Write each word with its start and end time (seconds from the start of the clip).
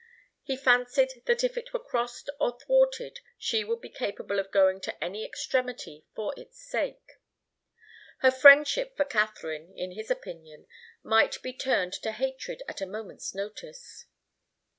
He 0.41 0.57
fancied 0.57 1.21
that 1.27 1.43
if 1.43 1.59
it 1.59 1.73
were 1.73 1.79
crossed 1.79 2.27
or 2.39 2.57
thwarted 2.59 3.19
she 3.37 3.63
would 3.63 3.81
be 3.81 3.89
capable 3.91 4.39
of 4.39 4.49
going 4.49 4.81
to 4.81 5.03
any 5.03 5.23
extremity 5.23 6.07
for 6.15 6.33
its 6.35 6.59
sake. 6.59 7.19
Her 8.21 8.31
friendship 8.31 8.97
for 8.97 9.05
Katharine, 9.05 9.71
in 9.77 9.91
his 9.91 10.09
opinion, 10.09 10.65
might 11.03 11.39
be 11.43 11.53
turned 11.53 11.93
to 11.93 12.13
hatred 12.13 12.63
at 12.67 12.81
a 12.81 12.87
moment's 12.87 13.35
notice. 13.35 14.07